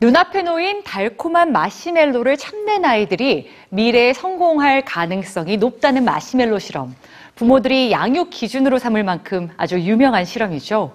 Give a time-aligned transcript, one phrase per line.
[0.00, 6.96] 눈앞에 놓인 달콤한 마시멜로를 참는 아이들이 미래에 성공할 가능성이 높다는 마시멜로 실험.
[7.34, 10.94] 부모들이 양육 기준으로 삼을 만큼 아주 유명한 실험이죠.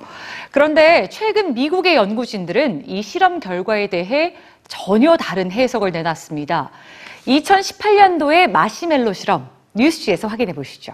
[0.50, 4.36] 그런데 최근 미국의 연구진들은 이 실험 결과에 대해
[4.68, 6.72] 전혀 다른 해석을 내놨습니다.
[7.28, 10.94] 2018년도의 마시멜로 실험, 뉴스지에서 확인해 보시죠.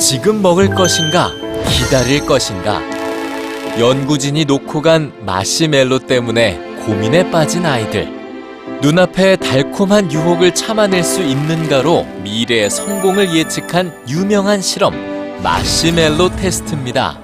[0.00, 1.30] 지금 먹을 것인가,
[1.68, 2.91] 기다릴 것인가.
[3.78, 8.06] 연구진이 놓고 간 마시멜로 때문에 고민에 빠진 아이들.
[8.82, 14.94] 눈앞에 달콤한 유혹을 참아낼 수 있는가로 미래의 성공을 예측한 유명한 실험,
[15.42, 17.18] 마시멜로 테스트입니다.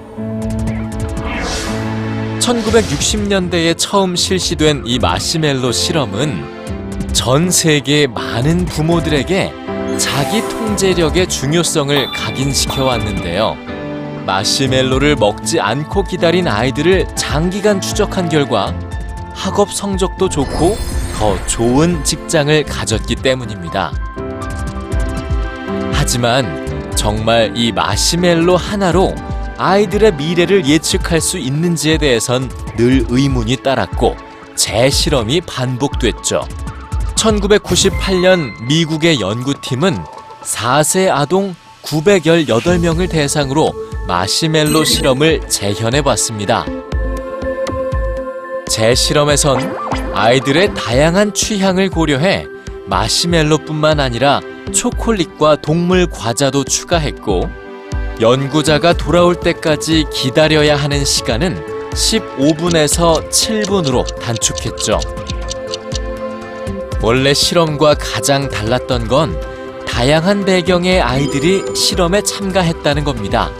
[2.40, 9.52] 1960년대에 처음 실시된 이 마시멜로 실험은 전 세계 많은 부모들에게
[9.98, 13.77] 자기 통제력의 중요성을 각인시켜 왔는데요.
[14.28, 18.78] 마시멜로를 먹지 않고 기다린 아이들을 장기간 추적한 결과
[19.32, 20.76] 학업 성적도 좋고
[21.16, 23.90] 더 좋은 직장을 가졌기 때문입니다.
[25.92, 29.14] 하지만 정말 이 마시멜로 하나로
[29.56, 34.14] 아이들의 미래를 예측할 수 있는지에 대해선 늘 의문이 따랐고
[34.56, 36.46] 재실험이 반복됐죠.
[37.14, 39.96] 1998년 미국의 연구팀은
[40.42, 46.64] 4세 아동 918명을 대상으로 마시멜로 실험을 재현해 봤습니다.
[48.66, 49.76] 재실험에선
[50.14, 52.46] 아이들의 다양한 취향을 고려해
[52.86, 54.40] 마시멜로뿐만 아니라
[54.72, 57.50] 초콜릿과 동물 과자도 추가했고
[58.18, 65.00] 연구자가 돌아올 때까지 기다려야 하는 시간은 15분에서 7분으로 단축했죠.
[67.02, 69.38] 원래 실험과 가장 달랐던 건
[69.86, 73.50] 다양한 배경의 아이들이 실험에 참가했다는 겁니다.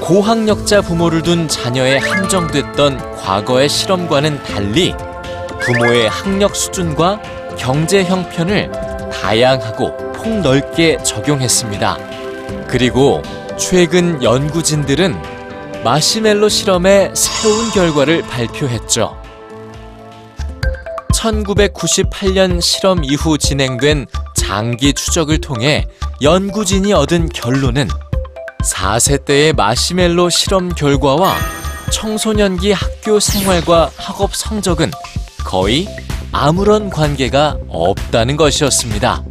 [0.00, 4.94] 고학력자 부모를 둔 자녀에 한정됐던 과거의 실험과는 달리
[5.60, 7.20] 부모의 학력 수준과
[7.56, 8.70] 경제 형편을
[9.12, 11.98] 다양하고 폭넓게 적용했습니다.
[12.66, 13.22] 그리고
[13.58, 15.14] 최근 연구진들은
[15.84, 19.20] 마시멜로 실험의 새로운 결과를 발표했죠.
[21.12, 25.86] 1998년 실험 이후 진행된 장기 추적을 통해
[26.22, 27.88] 연구진이 얻은 결론은
[28.62, 31.34] 4세 때의 마시멜로 실험 결과와
[31.92, 34.90] 청소년기 학교 생활과 학업 성적은
[35.44, 35.88] 거의
[36.32, 39.24] 아무런 관계가 없다는 것이었습니다.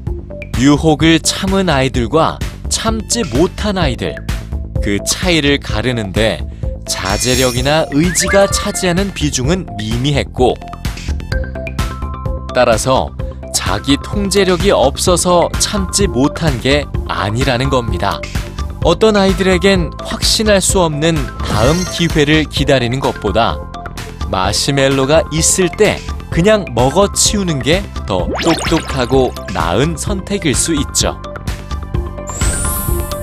[0.57, 4.15] 유혹을 참은 아이들과 참지 못한 아이들,
[4.83, 6.45] 그 차이를 가르는데
[6.87, 10.55] 자제력이나 의지가 차지하는 비중은 미미했고,
[12.53, 13.11] 따라서
[13.53, 18.19] 자기 통제력이 없어서 참지 못한 게 아니라는 겁니다.
[18.83, 23.57] 어떤 아이들에겐 확신할 수 없는 다음 기회를 기다리는 것보다
[24.31, 31.21] 마시멜로가 있을 때 그냥 먹어 치우는 게 더 똑똑하고 나은 선택일 수 있죠.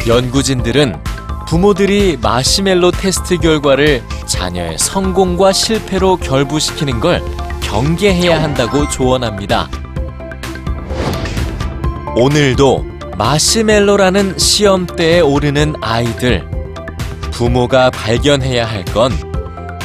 [0.06, 1.03] 연구진들은
[1.49, 7.21] 부모들이 마시멜로 테스트 결과를 자녀의 성공과 실패로 결부시키는 걸
[7.62, 9.69] 경계해야 한다고 조언합니다.
[12.15, 16.47] 오늘도 마시멜로라는 시험대에 오르는 아이들.
[17.32, 19.10] 부모가 발견해야 할 건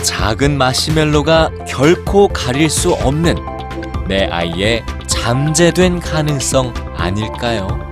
[0.03, 3.36] 작은 마시멜로가 결코 가릴 수 없는
[4.08, 7.91] 내 아이의 잠재된 가능성 아닐까요?